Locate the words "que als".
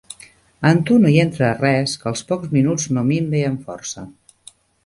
2.05-2.25